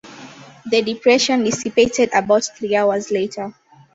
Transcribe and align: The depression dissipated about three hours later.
The 0.71 0.81
depression 0.81 1.43
dissipated 1.43 2.09
about 2.11 2.45
three 2.57 2.75
hours 2.75 3.11
later. 3.11 3.53